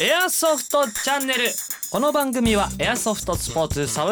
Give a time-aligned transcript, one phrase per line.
[0.00, 1.50] エアソフトチャンネル。
[1.90, 4.04] この番組はエアソフトスポーツサ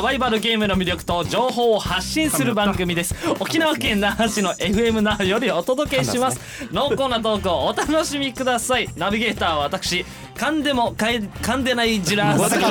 [0.00, 3.14] バイバルゲームの魅力と情報を発信する番組です。
[3.40, 6.40] 沖縄県那覇市の FM 那覇よりお届けします。
[6.70, 8.88] 濃厚なトークをお楽しみください。
[8.96, 10.06] ナビゲーターは私
[10.36, 12.50] 噛んでもかい噛んでないジラース。
[12.50, 12.64] 取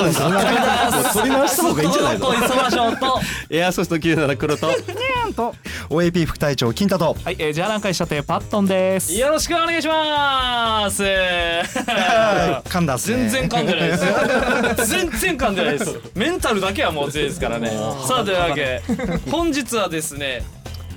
[1.28, 2.32] り直した方がいいんじゃないの？
[3.50, 4.68] エアソフト97黒と
[5.32, 7.16] OAP 副隊長金太と。
[7.24, 9.14] はい、えー、ジャーラン会社亭パットンです。
[9.14, 11.02] よろしくお願いします。
[11.02, 13.28] 噛んだっすね。
[13.28, 14.86] 全然噛んでないです。
[14.90, 16.00] 全然噛んでないです。
[16.14, 17.70] メンタルだけはもう強いですからね。
[18.06, 18.82] さあというわけ
[19.30, 20.42] 本日はですね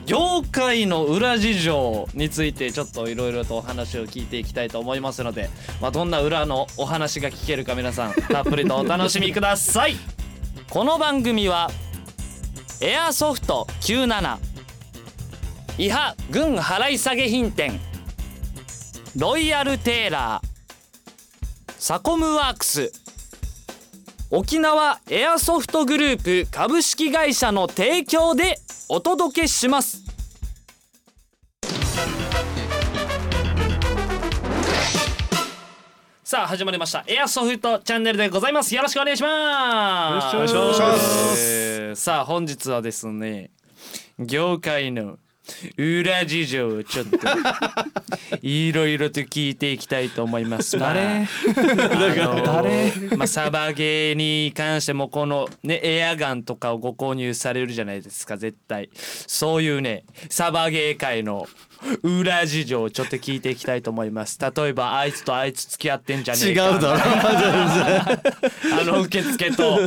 [0.08, 5.50] 業界の裏事情についてちょっといろいろとお話を聞いていきたいと思いますので、
[5.82, 9.98] まあ、どんな裏のお話が聞けるか皆さんたっぷりとお楽しみください。
[10.70, 11.72] この番組は
[12.80, 14.38] エアソフト97
[15.80, 17.80] 伊波軍払い下げ品店。
[19.16, 21.74] ロイヤルテーラー。
[21.80, 22.92] サコムワークス。
[24.30, 30.04] 沖縄エアソフトグループ株式会社の提供でお届けします。
[36.30, 37.06] さあ始まりました。
[37.08, 38.76] エアソフトチャンネルでございます。
[38.76, 40.36] よろしくお願いします。
[40.36, 41.42] よろしくお願いします。
[41.42, 43.50] えーさあ本日はですね
[44.20, 45.20] 業界の
[45.78, 47.18] 裏事情をちょっと
[48.42, 50.78] いろいろと聞いていきたいと思います。
[50.78, 51.04] 誰？
[51.04, 52.92] まあ誰？
[53.18, 58.90] まあ、サバゲーに関してもこのねエアガンとかをご購入されるじゃないですか絶対。
[58.96, 61.48] そういうねサバゲー界の
[62.04, 64.40] 裏事情をちょっと聞いていきたいと思います。
[64.40, 67.00] 例えばあいつとあいつ付き合ってんじゃね違うえかだろ
[68.82, 69.80] あの受付と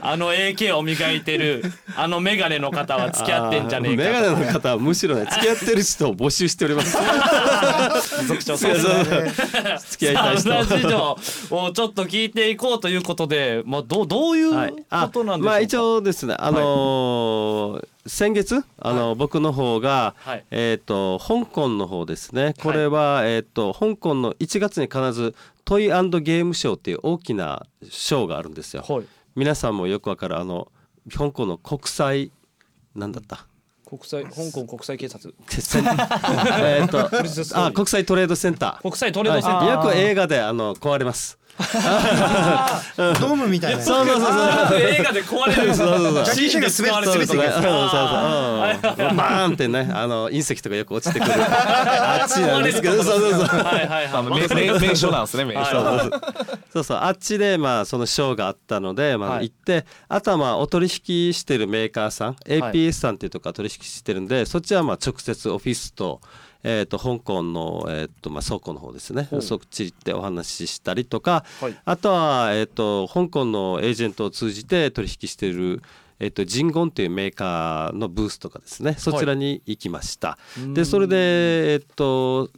[0.00, 1.62] あの AK を磨いてる
[1.96, 6.96] あのメガネの方は付き合ってんじゃねえかメガネの方はむしろね付き合ってる人を募集しております。
[8.28, 9.24] 族長そうそうそう。
[9.90, 10.42] 付き合いたい人。
[10.42, 11.16] サウナ事情
[11.50, 20.44] をちょっと聞いていこうということで、まあ、どうどういうことなんでしょうか、まあ一応ですねあのー先月あの、僕の方が、はい。
[20.50, 22.52] えっ、と香港の方ですね。
[22.60, 28.84] これは、えっ、と香港の1月に必ずトイゲームショーっていう大きなショーがあるんですよ。
[28.88, 29.04] はい。
[29.36, 30.72] 皆さんもよくわかるあの
[31.16, 32.32] 香港の国際
[32.96, 33.46] なんだった？
[33.92, 35.34] 国際香港国際警察。
[36.64, 37.10] えっと
[37.54, 38.82] あ国際トレードセンター。
[38.82, 39.68] 国際トレードセンター、はい。
[39.68, 41.38] よく映画であの壊れます。
[42.96, 44.32] ドームみたいなそうそうそう
[44.68, 44.78] そう。
[44.78, 47.60] 映画で壊れるそうそうそうシーンで使われてるそうそうそう
[49.14, 56.10] バーンってねあの隕石とかよく落ちてくるあっちなんですけどそうそうそうーはいはいはい、名所なんですね名所。
[56.72, 66.20] そうそうあっちでまあそのショーがあったのでまはいあ行ってあとはまあお取引してるメーカーさん APS さんっていうとこが取引してるんでそっちはまあ直接オフィスと
[66.64, 69.28] えー、と香港の、えーとまあ、倉庫の方ですね。
[69.40, 71.76] そっち行ってお話ししたりとか、はい。
[71.84, 75.82] あとは、えー、と香港のエージェントを通じて取引している
[76.20, 78.94] えっと、ジンゴンというメーカーのブースとかですね。
[78.96, 80.38] そちらに行きました、
[80.72, 82.48] でそれでえっと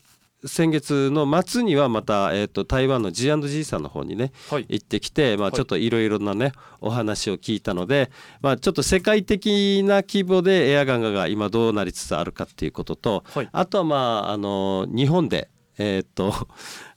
[0.47, 4.67] 先月の末にはまた、えっと台湾の G&G さんの方にね、はい。
[4.69, 5.53] 行ってきて、まあ、い。
[5.53, 8.11] ちょっといろいろなねお話を聞いたので、
[8.41, 13.49] まあ、ちょっと世界的な規模でエアガンが今どうなりつつあるかっていうことと、はい。
[13.53, 16.33] あとはまああの日本でえっと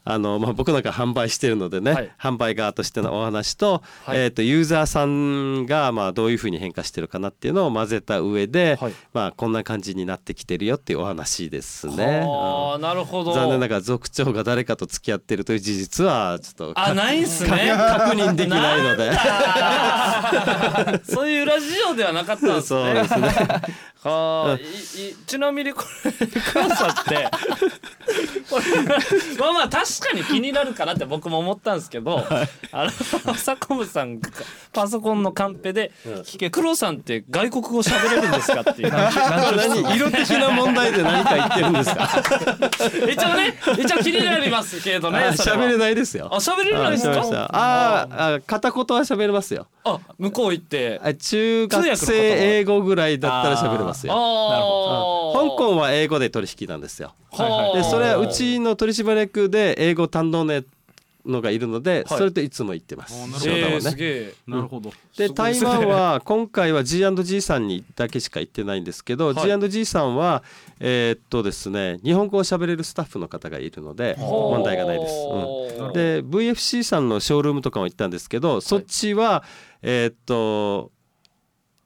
[0.09, 2.12] あのまあ、僕なんか販売してるのでね、はい。
[2.18, 4.18] 販売側としてのお話と,、はい。
[4.18, 8.94] えー、とユーザーさんがまあどういうふうに変化してるかなっていうのを混ぜた上で、はい。
[9.13, 12.23] まあ、こんな感じになってきてるよっていうお話ですね。
[12.25, 13.34] ああなるほど。
[13.34, 17.73] 残念ながら族長が誰かと付き合ってるという事実はちょっとあないんすね。
[17.75, 19.12] 確認できないので。
[21.03, 22.79] そういう裏事情ではなかったんですね。
[22.88, 23.28] そうですね。
[24.03, 26.12] はあ、いいちなみにこれ
[26.53, 27.29] 黒さって
[29.40, 32.25] まあまあ確かに気になるかなって僕も思ったんですけど、
[32.72, 32.85] あ
[33.25, 34.30] のサコムさんが
[34.74, 35.91] パソコンのカンペで
[36.24, 38.91] 聞け黒さんって外国語喋れるんですかっていう。
[38.94, 42.09] 何色的な問題で何か言ってるんですか？
[43.12, 46.29] 一応ね一応気になりますけどね喋れないですよ。
[46.32, 47.50] あ喋れないですか？
[47.52, 49.67] あーあ片言は喋れますよ。
[49.84, 51.00] あ向こう行って。
[51.03, 54.14] あ中学生英語ぐらいだったら喋れますよ。
[54.14, 55.50] あうん。
[55.50, 57.14] 香港は英語で取引なんですよ。
[57.32, 60.63] はあでそれはうちの取締役で英語担当ね
[61.28, 62.17] のがいるので、はい。
[62.17, 63.16] それといつも言ってます。
[63.16, 63.91] あなるほど。
[63.91, 64.34] ね。
[64.47, 64.93] なるほど。
[65.17, 69.35] で台湾は 今回は G&G さんにだけしか行ってないんですけど、はい。
[69.35, 70.43] G&G さんは
[70.79, 75.13] えーっとですね日本語を喋れるスタッフの方がいるので問題がないです。
[75.79, 75.93] うん。
[75.93, 79.43] で VFC さんのショールームとかも行ったんですけどそっちは、
[79.81, 80.91] えーっと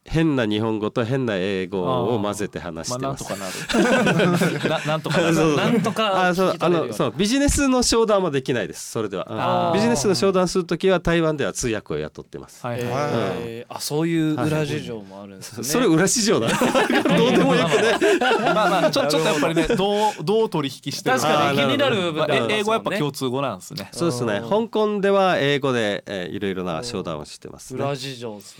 [0.04, 1.82] 変な日本語と変な英語
[2.14, 3.68] を混ぜて話まあしてなんます。
[3.68, 4.68] とかなる。
[4.68, 8.90] ななんとかなる んとかあそうあのそうビジネスの商談はできないです。
[8.90, 12.90] それでは、ビジネスの商談するときは台湾では通訳を雇ってます、はいはい。
[12.92, 15.64] えーあそういう裏事情もあるんですね。
[15.64, 16.48] それ裏市場だ。
[16.48, 18.18] どうでもよくね。
[18.54, 20.10] まあまあちょちょっとやっぱりねど。
[20.10, 22.42] うどう取引してる確かに気になる部分ね。
[22.50, 23.88] え英語はやっぱ共通語なんですね。
[23.92, 24.40] そうですね。
[24.42, 27.82] うん香港では英語で、えーいろいろな商談をしてますね。
[27.82, 28.58] 裏事情です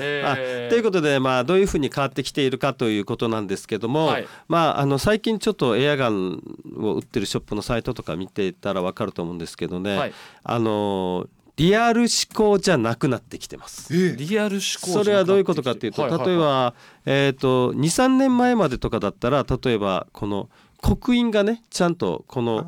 [0.00, 0.24] ね。
[0.24, 4.26] あえーということで、まあ、どういうふうに変わってきているかということなんですけども、はい。
[4.48, 6.42] まあ、あの最近ちょっとエアガン
[6.78, 10.12] を売ってるショップのサイトとか見てたら分かると思うんですけどね、はい。
[10.42, 13.92] あのリアル思考じゃなくなってきてます。
[13.92, 16.72] リアル思考それはどういうことかっていうと、例えば、
[17.04, 20.48] えー、と23年前までとかだったら例えばこの
[20.80, 22.66] 刻印がねちゃんとこの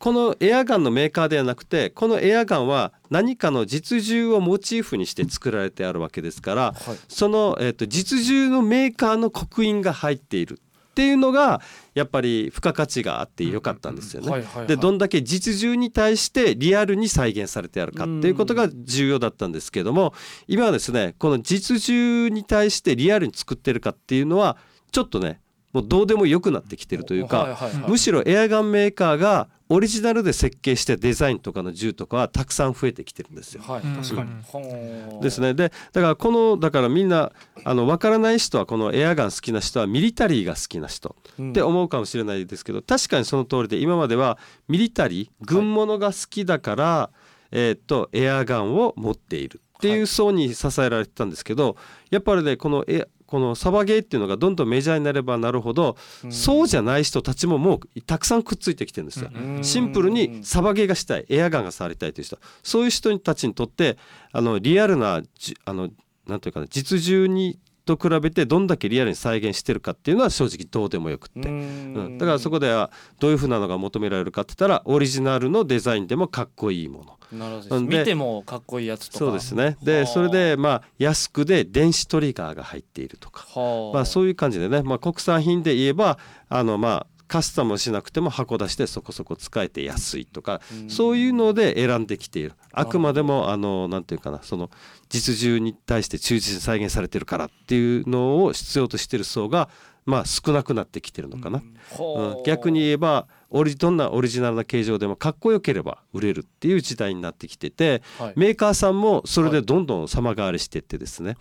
[0.00, 6.96] このエアガンのメーカーではなくてこのエアガンは何かの実銃をモチーフにして作られてあるわけですから、はい。
[7.06, 10.58] その、えー、と実銃のメーカーの刻印が入っている。
[10.90, 11.62] っていうのが
[11.94, 14.44] やっぱり付加価値があってよかったんですよね。
[14.66, 20.12] でどんだけ実銃に対してリアルに再現されてあるかっていうことが重要だったんですけども
[20.48, 24.56] 今はですねこの実銃に対してリアルに作ってるかっていうのは
[24.90, 25.40] ちょっとね
[25.72, 27.56] もうどうでもよくなってきてるというか、
[27.86, 33.62] むしろエアガンメーカーがオリジナルで設計してデザインとかの銃とかはたくさん増えてきてるんですよ。
[33.62, 34.30] はい確かに。
[34.42, 35.20] ほー。
[35.20, 35.54] ですね。
[35.54, 37.30] でだからこのだからみんな
[37.64, 41.14] あの分からない人はこのエアガン好きな人はミリタリーが好きな人。
[41.38, 41.50] うん。
[41.50, 44.38] って思うかもしれないですけど確かにその通りで今までは
[44.68, 47.10] ミリタリー軍物が好きだから、
[47.52, 51.76] えー、とエアガンを持っているっていう層に支えられてたんですけど
[52.10, 55.96] やっぱりねこのエこのサバゲーっていうのがどんどんメジャーになればなるほど、
[56.30, 59.30] そうじゃない人たちももうたくさんくっついてきてるんですよ。
[59.32, 59.64] うん。
[59.64, 62.38] シンプルにサバゲーがしたいエアガンが触りたいという人。
[62.62, 63.98] そういう人たちにとって
[64.32, 65.90] あのリアルなじあの
[66.26, 72.08] なんていうかな実銃にと比べてどんだけリアルに再現してるかっていうのは正直どうでもよくって、ううん。
[72.16, 77.18] んだからそこではどういうふうなのが求められるかって言ったらオリジナルのデザインでもかっこいいもの。
[77.32, 79.18] なるほど見てもかっこいいやつとか。
[79.18, 79.64] そうですね。
[79.64, 79.84] はあ。
[79.84, 83.94] でそれでまあ安くで電子トリガーが入っているとか、はあ。
[83.94, 86.18] まあ、そういう感じでね、まあ、国産品で言えば
[86.48, 92.54] あのまあカスタムしなくても箱出してそこそこ使えて安いとかそういうので選んできている。
[92.72, 94.68] あくまでもあのなんていうかなその
[95.10, 99.68] 実銃に対して忠実に再現されてるからっていうのを必要としてる層が
[100.06, 102.42] まあ少なくなってきてるのかな、ほううん。
[102.42, 108.32] 逆に言えばオリどんなオリジナルな形状でもかっこよければ売れるっていう時代になってきてて、はい。
[108.34, 111.36] メーカーさんもそれでどんどん様変わりしていってですね、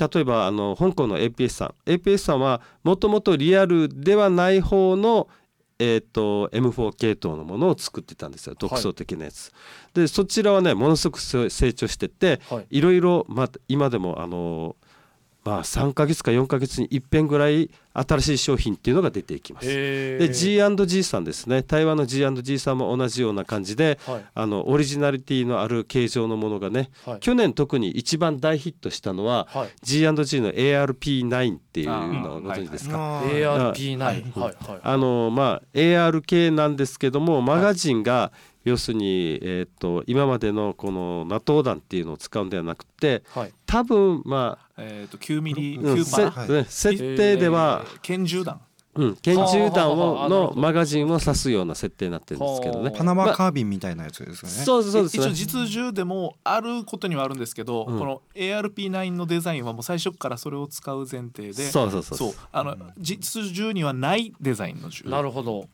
[0.00, 1.90] 例えばあの香港の APS さん。
[1.90, 5.28] APS さんはもともとリアルではない方の
[5.82, 8.54] えー、と M4 系統のものを作ってたんですよ。
[8.58, 9.50] 独創的なやつ。
[9.94, 12.66] でそちらはねものすごく成長してって、はい。
[12.68, 14.76] いろいろ、まあ、今でもあの
[15.44, 19.66] まあ3ヶ月か4ヶ月に一遍ぐらい新しい商品っていうのが出ていきます。
[19.66, 21.62] で G&G さんですね。
[21.62, 24.24] 台湾の G&G さんも同じような感じで、はい。
[24.34, 27.20] あのオリジナリティのある形状のものがね、はい。
[27.20, 29.68] 去年特に一番大ヒットしたのは、はい。
[29.82, 34.24] G&G の ARP9 っていうのをご存知ですか、あー ARP9 はい。
[34.34, 38.32] はいあのまあ AR 系なんですけどもマガジンが
[38.64, 43.52] 要するに、えー、と今までのこの NATO 弾っていうのを使うんではなくてはい。
[43.66, 48.60] 多分まあ、えっと9ミリうんせ9パはいね設定では、えー拳銃弾。
[48.96, 52.90] うん、拳銃弾をのマガジンを指すような設定になってるんですけどね。
[52.90, 52.90] は。
[52.90, 54.54] パナマカービンみたいなやつですよね。
[54.64, 55.34] そうそうです一応ね。
[55.34, 57.98] 実銃でもあることにはあるんですけど、うん。
[57.98, 61.52] この ARP9 のデザインはもう最初からそれを使う前提で。
[61.52, 62.34] そうそうそうそう。
[62.50, 65.04] あの実銃にはないデザインの銃。
[65.08, 65.68] なるほど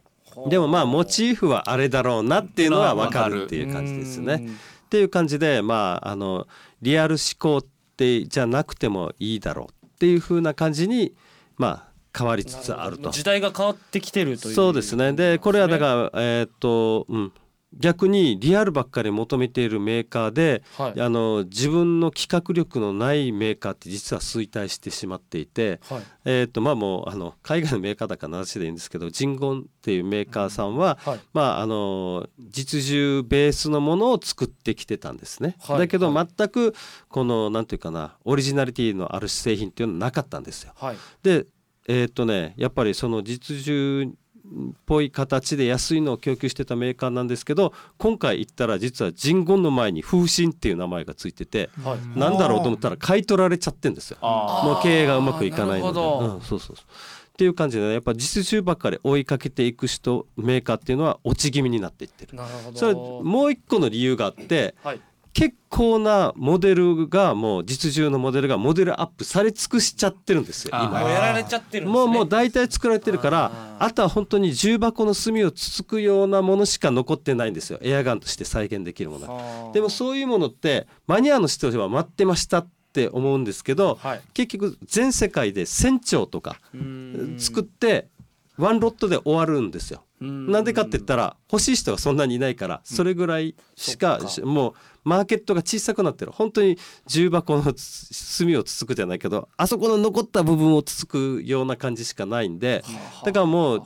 [0.49, 4.35] でもまあモチーフはあれだろうなっていうのは分かるっていう感じですね。
[4.35, 4.55] うん。
[4.55, 6.47] っていう感じでまああの
[6.83, 7.67] リアル思考っ
[7.97, 11.15] てじゃなくてもいいだろうっていう風な感じに
[11.57, 13.11] まあ変わりつつあると。
[13.11, 15.13] 時代が変わってきてるというそうですね。
[15.13, 17.33] でこれはだからえーっとうん
[17.79, 21.01] 逆にリアルばっかり求めているメーカーで、はい。
[21.01, 26.03] あの自分の企画力のないメーカーって実は衰退してしまっていて、はい。
[26.25, 31.21] えーっとまあもうあの海外のメーカーだから話でいいんですけどジンゴンっていうメーカーさんは、はい。
[31.33, 35.79] まああの実銃ベースのものを作ってきてたんですね、はい。
[35.79, 36.75] だけどは全く
[37.09, 40.73] このなんていうかなオリジナリティのある製品っていうのはなかったんですよ。
[40.77, 40.97] はい。
[41.23, 41.47] で
[41.89, 44.09] えーっとねやっぱりその実銃っ
[44.87, 52.19] ぽい形で安いのを供給してたメーカーなんですけど今回行ったら実はジンゴンの前に風神っていう名前がついてて、はい。
[52.19, 54.19] なんだろうと思ったら買い取られちゃってんですよ。
[54.21, 56.87] あもう経営がうまくいかないので、うん、そうそうそう。
[57.37, 62.35] っていう感じでねやっぱ実銃ばっかり追いかけていく人メーカーっていうのは落ち気味になっていってる。
[62.35, 62.79] なるほど。
[62.79, 65.01] それもう一個の理由があってはい
[65.37, 72.05] 結構なモデルがもう実銃のモデルがモデルアップされ尽くしちゃってるんですよ今もうやられちゃってるんですね。
[72.05, 77.79] もうもう大体作られてるからあとは本当に重箱の隅をつつくようなものしか残ってないんですよ。
[77.83, 84.23] エアガンとして再現できるものでもそういうものってマニアの人は待ってましたって思うんですけどはい。
[84.33, 86.57] 結局全世界で1000丁とか
[87.37, 88.09] 作って
[88.57, 90.03] ワンロットで終わるんですよ。
[90.19, 94.19] なんでかって言ったら欲しい人がそんなにいないからそれぐらいしか。
[94.43, 94.75] もう
[95.07, 96.33] マーケットが小さくなってる。
[96.33, 102.83] 本当に重箱の隅をつつくじゃないけどあそこの残った部分をつつくような感じしかないんで
[103.25, 103.83] だからもう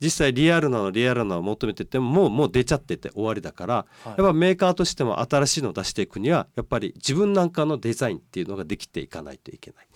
[0.00, 9.89] 実際リアルなのリアルなのを求めててももうもう出ちゃってて終わりだからやっぱメーカーとしても新しいのを出していくにはやっぱり自分なんかのデザインっていうのができていかないといけない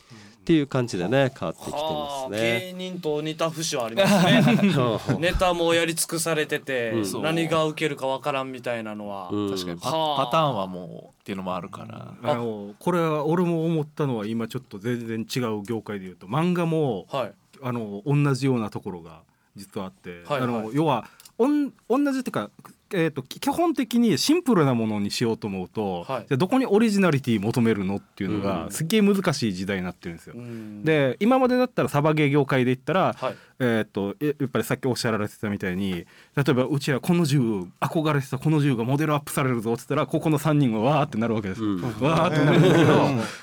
[0.45, 2.39] っていう感じでね変わってきてますはあね。
[2.39, 5.17] 芸人と似た節はありますね。
[5.19, 7.23] ネタもやり尽くされてて、うん。
[7.23, 9.51] 何が受けるかわからんみたいなのは、うん。
[9.51, 10.27] 確かにパはあ。
[10.27, 17.33] パターンはもうっていうのもあるから、あのこれは俺も思ったのは今ちょっと全然違う業界でいうと漫画もはい。
[17.63, 19.23] あの同じようなところが
[19.57, 20.43] 実はあって、はいはい。
[20.43, 21.07] あの要は
[21.39, 22.51] おん同じっていうか、
[22.93, 26.27] えー、と基本的にシンプルなものにしようと思うと、はい。
[26.29, 28.43] じゃあどこにオリジナリティ求めるのっていうのうん。
[28.43, 30.35] がすっげえ難しい時代になってるんですよ。
[30.37, 30.85] うん。
[30.85, 33.35] で今までだったらサバゲー業界で言ったら、はい。
[33.61, 36.07] えーっとえやっぱりさっきおっしゃられてたみたいに例
[36.49, 37.41] えばうちらこの銃
[37.81, 41.69] 憧れてたこの銃がモデルアップされるぞって言ったらここの3人はわーってなるわけですよ。
[41.69, 41.83] うん。
[42.01, 42.95] わーってなるんだけど、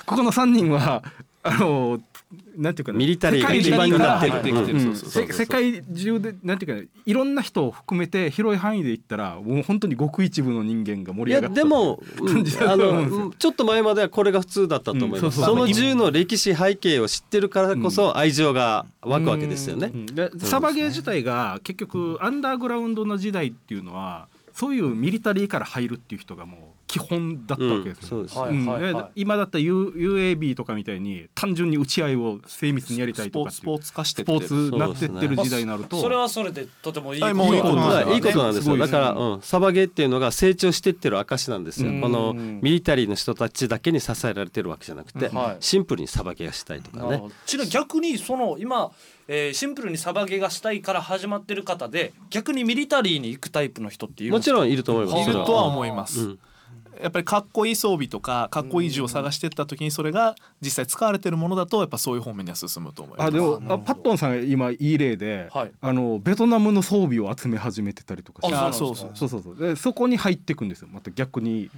[0.06, 1.04] ここの3人は
[1.44, 2.00] あの
[2.56, 4.96] なんていうかなミリタリーが基盤になってる。
[4.96, 15.56] 世界中でなんていうかないろんな人を含めて広い範囲で言ったらもう本当にごく一部の人間が盛いやり上がったでも、うんあのうんちょっと前まではこれが普通だったと思います、うんそうそう。
[15.56, 19.92] その銃の歴史背景を知ってるからこそ愛情が湧くわけですよね。
[19.94, 19.98] う。
[19.98, 26.60] んでサバゲー自体が結局アンダーグラウンドの時代っていうのはそういうミリタリーから入るっていう人がもう
[26.92, 28.20] 基本だったわけですよ。
[28.20, 37.22] うんそうです今だったら U- UAB とかみたいに単純に打ち合いを精密にやりたいスポーとかスポーツ化してスポってるーツになってってる時代になると、それはそれでとてもいい。
[37.22, 38.16] はいもういいことまあなんですよ。
[38.16, 38.78] いいことなんですよ。
[38.78, 41.90] だから、うん、サバゲーっていうのが成長してってる証なんですよ。
[41.90, 42.02] うん。
[42.02, 45.58] このミリタリーの人たちだけに支えられてるわけじゃなくて、はい。
[45.60, 47.24] シンプルにサバゲーがしたいとかね。
[47.46, 48.92] ちなみに逆にその今、
[49.28, 55.30] えーシンプルにサバゲーがしたいから始まってる方で逆にミリタリーに行くタイプの人っていうもちろんいると思います。
[55.30, 56.40] いるとは思います、うん
[57.02, 63.28] やっぱりかっこいい装備とかかっこいい銃を探してった時にそれが実際使われてるものだとやっぱそういう方面には進むと思います。
[63.28, 65.72] あでもあパットンさん今いい例で、はい。
[65.82, 68.56] あのベトナムの装備を集め始めてたりとかして。
[68.56, 69.30] ああそうそうそう。
[69.30, 70.90] そうそうでそこに入っていくんですよ。
[70.92, 71.70] また逆に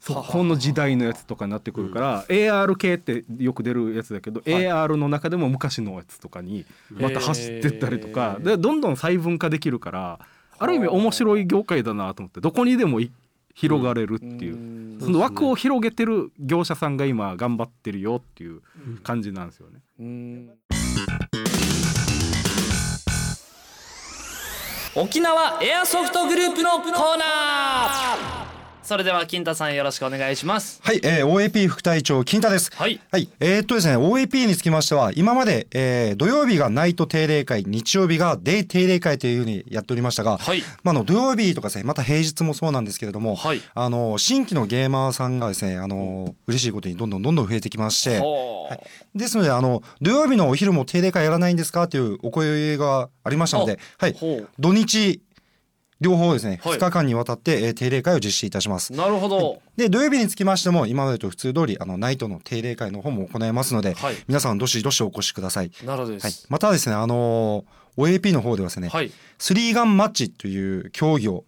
[0.00, 10.20] そこの時代のやつとかになってくるから、AR 系ってよく出るやつだけど、AR の中でも昔のやつとかにまた走ってったりとか、でどんどん細分化できるから
[10.58, 13.10] ある意味面白い業界だなと思ってどこにでもい
[13.58, 14.98] 広がれるっていう、うん。
[15.00, 18.62] その枠を広げてる業者さんが今頑張ってるよっていう
[19.02, 19.80] 感じなんですよね。
[19.98, 20.50] うん。
[24.94, 28.37] 沖縄エアソフトグループのコーナー
[28.88, 30.80] それでは金太さんよろしくお願いします。
[30.82, 32.70] はい、えー、OAP 副隊長金太です。
[32.74, 32.98] はい。
[33.10, 40.62] はい、えー、っとですね、OAP につきましては、今まで、えー、土曜日がナイト定例会、日曜日がデイ定例会というふうにやっておりましたが、はい。
[40.84, 43.60] まあ、あの土曜日とかですね、また平日もそうなんですけれども、はい。
[43.74, 49.18] あの新規のゲーマーさんがですね、あの嬉しいことにどんどんどんどん増えてきまして、ほう。
[49.18, 54.16] ですので、あの土曜日のお昼も定例会やらないんですかというお声がありましたので、はい、
[54.58, 55.20] 土日
[56.00, 56.76] 両方ですね、はい。
[56.76, 58.92] 2日間にわたって、えー定例会を実施いたします。
[58.92, 59.60] なるほど。
[59.76, 64.14] で土曜日につきましても今までと普通通りあのナイトの定例会の方も行いますので、はい。
[64.28, 65.70] 皆さんどしどしお越しください。
[65.84, 66.30] なるほどではい。
[66.30, 69.10] す、またですねあのー OAP の方ではですね、はい。
[69.38, 71.44] スリーガンマッチという競技を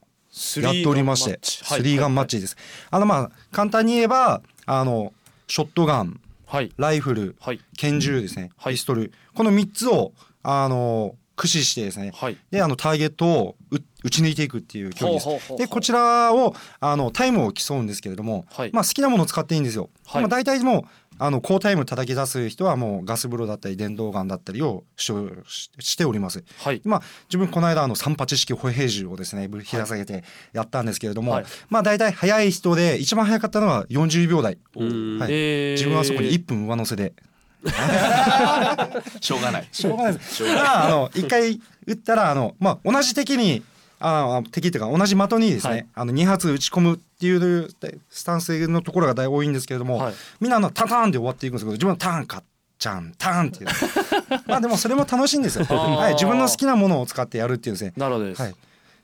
[0.60, 2.40] やっておりましてスリーガンマッチ。
[2.40, 2.56] です。
[2.90, 5.12] あのまあ簡単に言えばあの
[5.46, 6.72] ショットガンはい。
[6.76, 7.60] ライフルはい。
[7.76, 8.74] 拳銃ですね、はい。
[8.74, 9.12] ピストル。
[9.34, 15.24] この3つをあの駆使してですね、はいであのターゲットをう打ち抜いていくっていう競技です。
[15.24, 19.88] ほうほうほうほうでこちらをあのタイムを競うんですけれども、はいまあ好きなものを使っていいんですよ。
[20.04, 20.82] はいまあ大体もう
[21.22, 25.12] あの高タイム叩き出す人はもうガス風呂だったり電動ガンだったりをし
[25.46, 26.44] ししております。
[26.58, 34.58] はいまあ自分この間あの三八式歩兵銃をですねぶ平下げてやったんですけれども、はいまあ大体早い人で一番早かったのは40秒台。
[34.76, 37.14] うんはいえー自分はそこに1分上乗せで。
[39.20, 39.68] しょうがない。
[39.70, 40.12] しょうがない。
[40.14, 40.42] です。
[40.42, 43.62] まあ、あの、一回撃ったら、あの、まあ、同じ敵に。
[44.02, 45.86] あ敵っていうか同じ的にですね、はい。
[45.94, 47.68] あの2発撃ち込むっていう
[48.08, 50.14] スタンスのところが大多いんですけれども、はい。
[50.40, 52.44] みんなあのタターンで終わっていくんですけど自分はターンかっ
[52.78, 53.68] ちゃんターンっていう。
[54.48, 57.92] まあでもそれも楽しいんですよ、ー はい、自分の好きなものを使ってやるっていうですね。
[57.98, 58.54] なるほどです、はい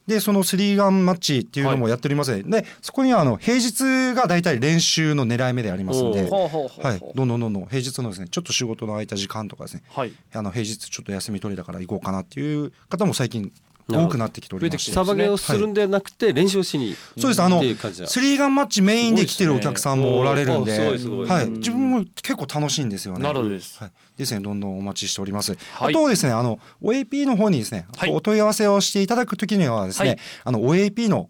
[0.06, 9.82] でそのスリーガンマッチっていうのもやっておりますので,、でそこにはあの平日が大体練習の狙い目でありますので、はい、どんどんどんどん平日のですねちょっと仕事の空いた時間とかですね。
[9.90, 10.12] はい。
[10.32, 13.52] あの平日ちょっと休み取りだから行こうかなっていう方も最近
[13.88, 17.42] 多くなってきておりましてサバゲーをするんではなくて練習をしにそうです。
[17.42, 20.98] あのスリーガンマッチメインで来てるお客さんもおられるんおーすごい。
[20.98, 23.22] すごいはい、自分も結構楽しいんですよね。
[23.22, 23.78] なるほどです。
[23.78, 25.52] はい、ですねどんどんお待ちしております。
[25.74, 25.94] はい。
[25.94, 28.10] あとですねあの OAP の方にですね、はい。
[28.10, 30.18] お問い合わせをしていただくときにはですね、はい。
[30.44, 31.28] あの OAP の、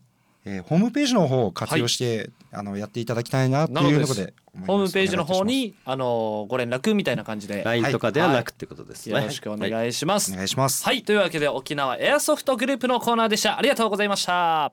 [0.48, 4.32] えーホームページの方を活用して、あのやっていただきたいなっていうところで
[4.64, 10.30] ホームページの方にあのご連絡みたいな感じで LINE とかではなくってことですね、よろしくお願いします。
[10.30, 10.84] たしますお願いします。
[10.84, 11.02] はい。
[11.02, 13.58] というわけで沖縄エアソフトグループのコーナーでした。
[13.58, 14.72] ありがとうございました。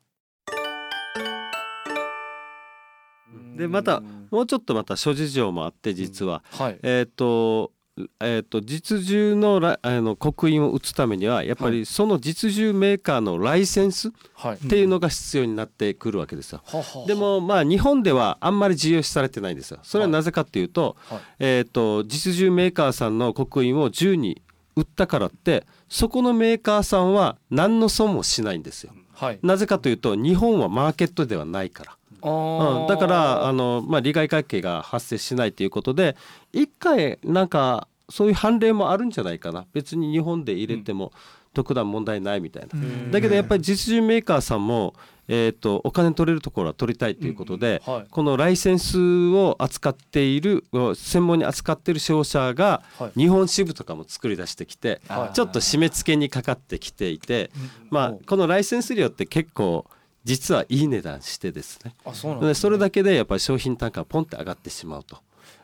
[3.57, 4.01] でまた
[4.31, 6.79] もうちょっとまた諸事情もあって実は、はい。
[6.83, 7.71] えっ、と
[8.19, 16.61] えー、と実銃のラあの刻印を打つためにはやっぱりその実銃メーカーのライセンスっはいていうのが必要になってくるわけですよ。
[16.65, 19.79] ははでもまあ日本ではあんまり重要視されてないんですよ。
[19.83, 24.41] それはなぜかっていうと,、はいえー、と実銃メーカーさんの刻印を銃に
[24.75, 28.93] 打ったからってそこのメーカーさんは何の損もしないんですよ。
[29.13, 31.97] はいなぜかというと日本はマーケットではないから。
[32.23, 36.15] うん、だからあの、まあ、利害関係が発生しないということで
[36.51, 39.65] 一回なんかそういう判例もあるんじゃないかな。
[39.73, 41.11] 別に日本で入れても
[41.53, 43.11] 特段問題ないみたいな。
[43.11, 44.93] だけどやっぱり実銃メーカーさんも、
[45.27, 47.93] えー、とお金取れるところは取りたいということで、うん。
[47.93, 48.07] はい。
[48.09, 50.65] このライセンスを扱っている
[50.95, 53.19] 専門に扱っている商社がはい。
[53.19, 55.33] 日本支部とかも作り出してきて、はい。
[55.33, 57.51] ちょっと締め付けにかかってきていて、
[57.89, 59.85] まあ、このライセンス料って結構
[60.23, 61.93] 実はいい値段してですね。
[62.05, 65.17] あそうなんでそれだけでやっぱり商品単価がポンって上がってしまうと。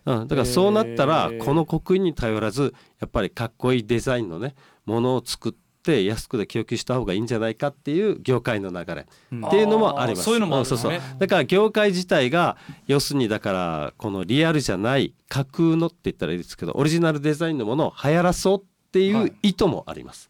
[0.06, 9.02] うん、だからそうなったらこの刻印に頼らずやっぱりかっこいいデザインのねものを作って安くで供給した方がいいんじゃないかっていう業界の流れ。
[9.02, 10.24] っていうのもあります。
[10.24, 10.66] そういうのもね。
[10.66, 10.94] そうそう。
[11.18, 20.30] だから業界自体が要するにだからこのリアルじゃない架空のって言ったらいいですけどオリジナルデザインのものを流行らそうっていう意図もあります。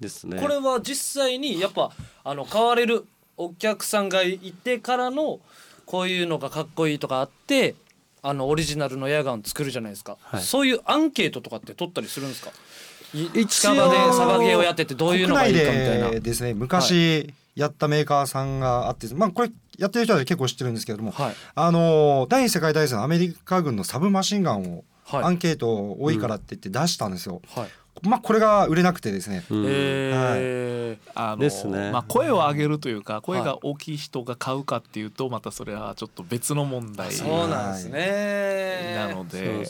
[0.00, 0.40] ですね。
[0.40, 1.92] これは実際にやっぱ
[2.24, 5.40] あの買われるお客さんがいてからの
[5.86, 7.76] こういうのがかっこいいとかあって
[8.20, 10.42] あのオリジナルのエアガン作るじゃないですか、はい。
[10.42, 12.50] そういうアンケートとかって取ったりするんですか？
[13.12, 16.10] 近場でサバゲーをやっててどういうのがいいかみたいな。
[16.10, 21.34] でですね昔やったメーカーさんがあって、まあこれやってる人は結構知ってるんですけれども、はい。
[21.54, 27.40] あの第二次世界大戦のアメリカ軍のサブマシンガンをはいアンケート多いからって言って出したんですよ。
[27.54, 27.68] はい。
[28.02, 29.44] まあこれが売れなくてですね。
[29.50, 29.64] うん。
[29.66, 31.10] えー。
[31.14, 31.90] あのですね。
[31.90, 38.94] まあ、声を上げるというか声が大きい人が買うかっていうとまたそれはちょっと別の問題そうなんですね。
[38.94, 39.64] なのでね。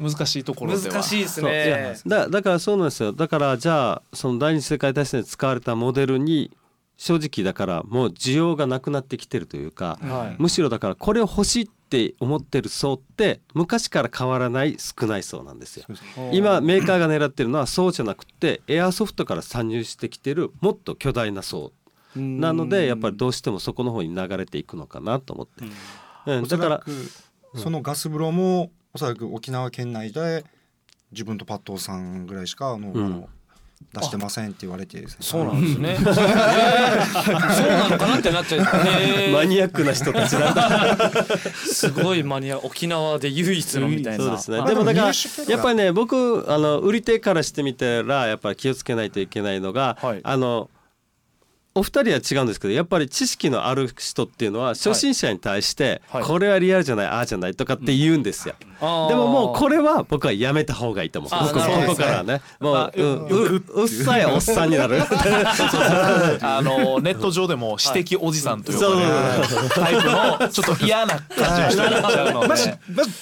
[0.00, 0.94] 難しいところでは。
[0.94, 1.96] 難しいですね。
[2.06, 3.12] だだからそうなんですよ。
[3.12, 6.56] だからじゃあその第二次世界大戦で使われたモデルに
[6.96, 10.40] 正直だからもう需要がなくなってきてるというか、はい。
[10.40, 11.81] むしろだからこれを欲しいって
[12.20, 15.86] 思ってる層って昔から変わらない少ない層なんですよ。
[16.32, 21.72] 今メーカーが狙ってるのはそうじゃなくてエアソフトから参入してきてるもっと巨大な層。
[22.14, 25.64] なのでやっぱりどうしてもそこの方に流れていくのかなと思って、
[26.26, 26.84] うん、だから
[27.54, 30.44] そのガス風呂もおそらく沖縄県内で
[31.10, 33.04] 自分とパットさんぐらいしかあの、うん。
[33.04, 33.28] あの
[33.94, 35.16] 出してませんって言われてですね。
[35.20, 35.90] そうなんですね。
[35.90, 38.60] え ーそうなのかなってなっちゃう。
[39.00, 41.10] えーマニアックな人たちなんだ
[41.66, 44.24] すごいマニア沖縄で唯一のみたいな。
[44.24, 45.06] そうですねはいでもだから
[45.48, 50.70] やっぱりね僕あの売り手からしてみたらやっぱり気をつけないといけないのが、はいあの
[51.74, 56.22] お二人は違うんですけどやっぱり知識のある人っていうのは初心者に対して、はい。
[56.22, 59.08] これはリアルじゃないああじゃないとかって言うんですよ、あー。
[59.08, 61.30] でももうこれは僕はやめた方がいいと思う。
[61.30, 65.00] 僕ここからはねもう、まあうんううっさいおっさんになる。
[66.42, 69.68] あのネット上でも指摘おじさんと呼ばれるそう。
[69.70, 72.48] タイプのちょっと嫌な感じの人になっちゃうので。
[72.48, 72.58] まあ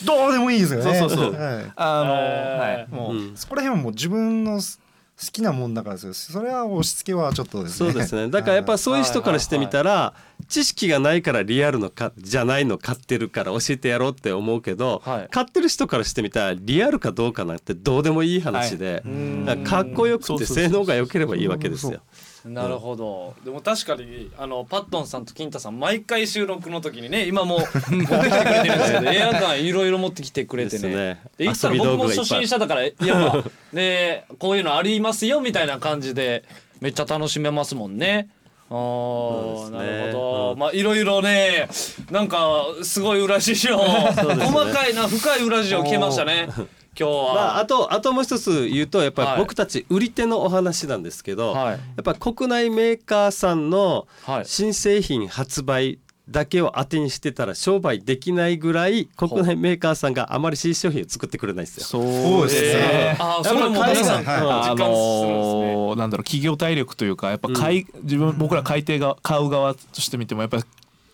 [0.05, 0.99] どうでもいいですよね。
[0.99, 1.33] そうそうそう。
[1.35, 1.73] はい。
[1.77, 2.79] あの、えー。
[2.81, 3.37] はい、もう、うん。
[3.37, 4.81] そこら辺はもう自分のす
[5.21, 6.15] 好きなもんだからですよ。
[6.15, 7.93] それは押し付けはちょっとですね。
[7.93, 10.15] そうですねだからやっぱそういう人からしてみたら
[10.49, 19.03] 知識がないからリアルのかじゃないの買ってるから教えてやろうって思うけど、はい買ってる人からしてみたらリアルかどうかなんてどうでもいい話で、
[19.45, 22.01] だからかっこよくて性能が良ければいいわけですよ。
[22.45, 23.35] なるほど。
[23.45, 27.59] でも確かにあのパットンさんと金太さん毎回収録の時にね今もう
[27.93, 31.21] 持ってきてくれてるんですけどエアガンいろいろ持ってきてくれてねね。
[31.37, 36.45] で言ったら僕も初心者だからやっぱねこういうのありますよみたいな感じで
[36.81, 38.29] めっちゃ楽しめますもんね。
[38.73, 40.55] あねなるほど。
[40.55, 41.69] ーまあいろいろね
[42.11, 46.49] なんかすごい裏事情、細かいな深い裏事情聞けましたね。
[46.99, 49.37] 今日は、まあ、あとあともう一つ言うとやっぱはい。
[49.37, 51.73] り僕たち売り手のお話なんですけど、はい。
[51.73, 54.45] やっぱ国内メーカーさんのはい。
[54.45, 55.99] 新製品発売
[56.31, 61.85] だけを当てにしてたら商売できないぐらい国内メーカーさんがあまり新商品を作ってくれないんですよ。
[61.85, 62.71] そうですね。
[62.73, 63.45] えー、あー。
[63.45, 64.37] それも皆さん、はい。
[64.71, 70.59] あのーなんだろう企業体力というかやっぱ買い、自分僕ら買い手が買う側としてみてもやっぱ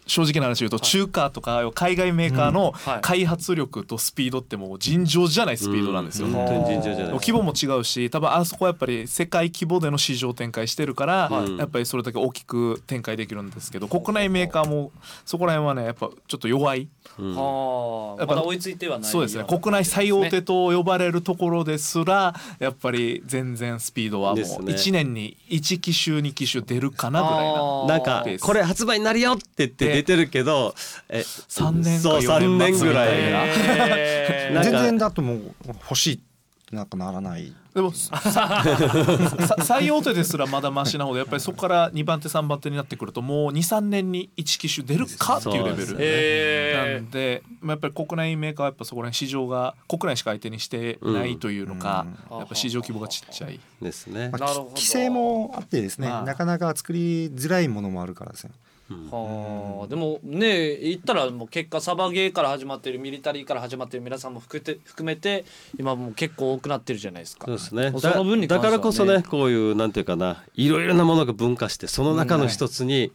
[0.07, 3.01] 正直な話言うと中華とか海外メーカーのはい。
[3.03, 6.29] 開発力とスピードってもう尋常じゃないスピードなんですよ。
[6.29, 6.33] うん。
[6.33, 7.13] 本当に尋常じゃない。
[7.15, 11.59] 規模も違うし多分あそこはやっぱり世界規模での市場展開してるから、はい。
[11.59, 14.93] やっぱりそれだけ大きく展開できるんですけど国内メーカーも
[15.25, 16.89] そこら辺はねやっぱちょっと弱い。
[17.19, 17.35] うん。
[17.35, 18.21] はあ。
[18.21, 19.45] やっぱまだ追いついてはないそうですね。
[19.49, 24.73] 国内最大手と呼ばれるところですらやっぱり全然スピードはもうですね。
[24.73, 30.75] 1年に1機種2機種出るかなぐらいななんかこれ発売になるよって言って出てるけど
[31.09, 34.63] え3年かそう4 3年ぐらい。
[34.63, 36.27] 全然だともう欲しいって
[36.73, 37.53] なんかならない。
[37.75, 52.39] でも最大手ですらまだマシなほどやっぱりそこから2番手3番手になってくるともう23年に1機種出るかっていうレベルねえなんで、まあ、やっぱり国内メーカーはやっぱそこら辺市場が国内しか相手にしてないというのか、うん。
[52.39, 53.61] やっぱ市場規模がちっちゃい。
[53.81, 54.31] ですね。
[54.33, 54.39] ま。
[54.43, 58.53] あ規制もあってですねまあなかなか作りづらいものもあるからですね
[58.89, 59.89] はあ。
[59.89, 65.45] でもね言ったらもう結果サバゲーから始まってるミリタリーから始まってる皆さんも含めて含めて
[65.79, 67.47] 今もう結構多くなってるじゃないですか。
[67.47, 67.93] そうですね。
[67.99, 73.13] その分にだ関してはだからこそねこういうなんていうかないろいろなものが分化してその中の一つに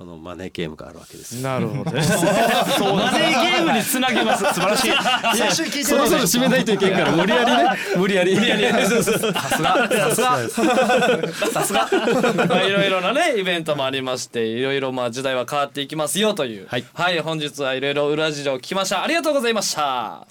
[0.00, 1.42] このマネーゲームがあるわけですよ。
[1.42, 1.90] なるほど。
[1.92, 4.44] マネーゲームにつなげます。
[4.44, 4.92] 素晴らしい。
[5.36, 11.88] 最初に聞いてそろそろ締めないといけんから無理やりね無理やり無理やりそうそうそうさすがさすがさすが。
[12.48, 16.66] まあいろいろなねイベントもありましていろいろまあ時代は変わっていきますよという。
[16.66, 19.04] はい本日はいろいろ裏事情を聞きました。
[19.04, 20.26] ありがとうございました。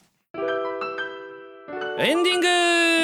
[1.99, 2.98] エンディング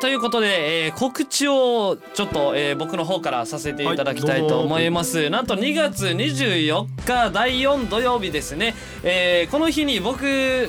[0.00, 10.24] ということで、えー告知をちょっと、えー僕の方からさせていただきたいと思います、なんと2月24日第4土曜日ですね、えーこの日に僕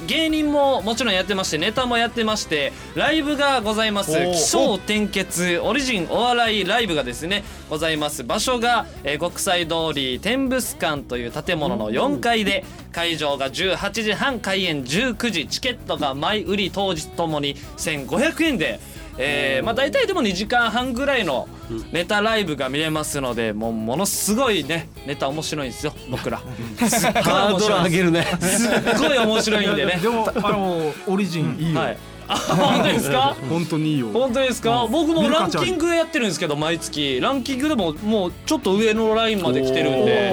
[0.05, 4.11] 芸人ももちろんやってましてネタもやってましてライブがございます。
[4.11, 8.25] 起承転結オリジンお笑いライブがですねございます。
[8.25, 18.79] 場所が、えー国際通り天物館という建物の4階で会場が18時半開演19時チケットが前売り当日ともに1500円で、
[19.23, 21.47] えーまあ、大体でも2時間半ぐらいの
[21.91, 26.41] ネタライブが見れますのでもうものすごいねネタ面白いんですよ僕ら。
[26.89, 28.25] すっごいハードル面白いです上げるね。
[28.41, 29.99] すっごい面白いんでね。
[30.01, 31.97] でもあのオリジンいいよ、はい。
[32.31, 33.35] あ本当ですか？
[33.49, 34.07] 本当にいいよ。
[34.13, 34.91] 本当ですか、うん。
[34.91, 37.19] 僕もランキングやってるんですけど毎月。
[37.21, 40.31] ランキングでももうちょっと上のラインまで来てるんで。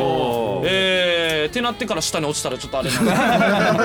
[0.71, 3.01] えー、ってなってから下に落ちたらちょっとあれな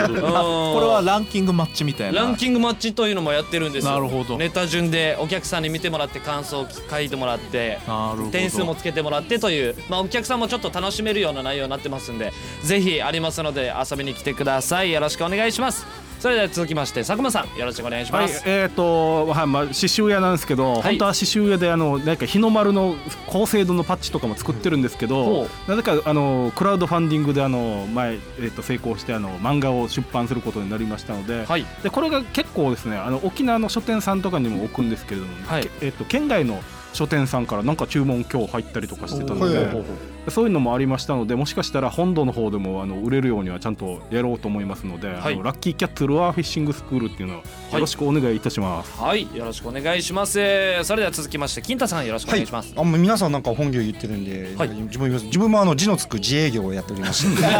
[0.07, 0.19] んで。
[0.19, 0.21] うん。
[0.21, 2.21] これはランキングマッチみたいな。
[2.21, 3.93] ランキングマッチというのもやってるんですよ。
[3.93, 4.37] なるほど。
[4.37, 8.31] ネタ順でお客さんに見てもらって感想を書いてもらってなるほど。
[8.31, 14.91] 点数もつけてもらってという、まあ、お客さんもちょっと楽しめるような内容になってますんでぜひありますので遊びに来てください。
[14.91, 15.85] よろしくお願いします
[16.23, 20.81] それでは続きまして佐久間さんよろしくお願いしはいます、えーとはいまあ、刺繍屋なんですけど、い。
[20.81, 22.95] 本当は刺繍屋であのなんか日の丸の
[23.27, 31.65] 高精度のパッチとかも作ってるんですけほど、なぜかあのクラウドファンディングであの前、えー、と成功してあの漫画を出版することになりましたので,、はい。
[31.83, 35.63] でこれが結構ですねあの沖縄の書店さんとかにも置くんですけれども、はい。
[35.63, 36.61] けえー、と県外の
[36.93, 39.83] 書店さんからなんか注文今日入ったりとかしてたので
[40.29, 45.33] そういうのもありましたのでもしかしたら本土の方でもあの売れるようにはちゃんとやろうと思いますので、はい。
[45.33, 47.43] あのラッキーキャッツルアーフィッシングスクールっていうのをよ
[47.79, 48.99] ろしくお願いいたします。
[48.99, 50.33] はい、よろしくお願いします。
[50.83, 52.73] それでは続きまして、金太さんよろしくお願いします。
[52.75, 54.69] あもう皆さんなんか本業言ってるんで、はい。
[54.69, 55.25] 自分言います。
[55.25, 57.57] 自分もあの字のつく自営業をやっておりまして は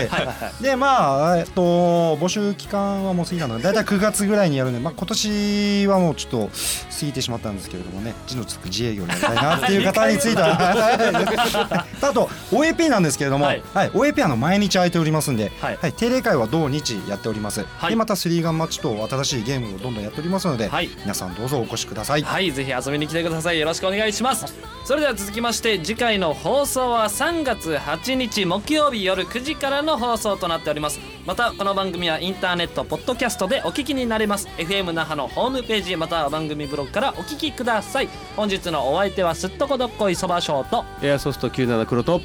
[0.00, 13.58] い、はい、でまあえっと募集期間はもう過ぎたので大体9月ぐらいにやるんで、まあ、今年はもうちょっと過ぎてしまったんですけれどもね字のつく自営業をやりたいなっていう方についてはあと OAP なんですけれども、ははい。
[13.58, 15.78] い OAP はあの毎日空いておりますんで、はい。
[15.80, 17.90] はい、定例会は同日やっております、はい。
[17.90, 20.90] でまたスリーガンマッチと新しいゲームをどんどんやっておりますので、はい。
[21.00, 22.22] 皆さんどうぞお越しください。
[22.22, 23.58] はい、ぜひ遊びに来てください。
[23.58, 24.46] よろしくお願いします。
[24.84, 31.00] それでは続きまして、次回の放送は3月8日木曜日夜9時からの放送となっております。
[31.26, 34.46] また、この番組はインターネット、ポッドキャストでお聞きになれます。
[34.58, 38.08] FM 那覇のホームページ、または番組ブログからお聞きください。
[38.36, 40.84] 本日のお相手はすっとこどっこいそばショート。
[41.02, 42.20] エアソフト97黒と